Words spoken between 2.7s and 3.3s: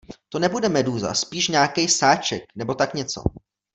tak něco.